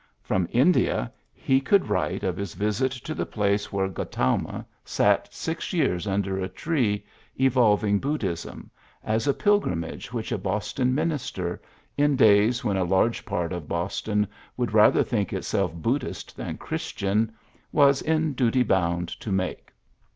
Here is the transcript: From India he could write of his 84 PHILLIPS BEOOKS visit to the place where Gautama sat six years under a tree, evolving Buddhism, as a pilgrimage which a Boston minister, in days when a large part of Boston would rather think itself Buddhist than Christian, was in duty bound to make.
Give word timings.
From 0.23 0.47
India 0.51 1.13
he 1.31 1.61
could 1.61 1.87
write 1.87 2.23
of 2.23 2.35
his 2.35 2.53
84 2.53 2.57
PHILLIPS 2.57 2.57
BEOOKS 2.57 2.79
visit 2.79 2.91
to 3.05 3.13
the 3.13 3.25
place 3.27 3.71
where 3.71 3.87
Gautama 3.87 4.65
sat 4.83 5.31
six 5.31 5.73
years 5.73 6.07
under 6.07 6.39
a 6.39 6.49
tree, 6.49 7.05
evolving 7.39 7.99
Buddhism, 7.99 8.71
as 9.03 9.27
a 9.27 9.33
pilgrimage 9.35 10.11
which 10.11 10.31
a 10.31 10.39
Boston 10.39 10.95
minister, 10.95 11.61
in 11.97 12.15
days 12.15 12.63
when 12.65 12.77
a 12.77 12.83
large 12.83 13.23
part 13.25 13.53
of 13.53 13.67
Boston 13.69 14.25
would 14.57 14.73
rather 14.73 15.03
think 15.03 15.33
itself 15.33 15.71
Buddhist 15.71 16.35
than 16.35 16.57
Christian, 16.57 17.31
was 17.71 18.01
in 18.01 18.33
duty 18.33 18.63
bound 18.63 19.07
to 19.09 19.31
make. 19.31 19.71